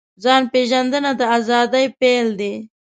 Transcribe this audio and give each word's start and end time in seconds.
ځان 0.23 0.43
پېژندنه 0.53 1.11
د 1.19 1.21
ازادۍ 1.37 1.85
پیل 1.99 2.27
دی. 2.39 2.53